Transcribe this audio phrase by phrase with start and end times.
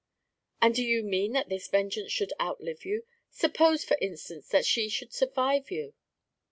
[0.63, 3.05] "And do you mean that this vengeance should outlive you?
[3.29, 5.93] Suppose, for instance, that she should survive you."